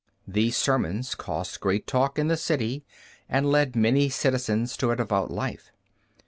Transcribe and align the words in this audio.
These 0.27 0.57
sermons 0.57 1.13
caused 1.13 1.59
great 1.59 1.85
talk 1.85 2.17
in 2.17 2.27
the 2.27 2.35
city, 2.35 2.83
and 3.29 3.51
led 3.51 3.75
many 3.75 4.09
citizens 4.09 4.75
to 4.77 4.89
a 4.89 4.95
devout 4.95 5.29
life. 5.29 5.71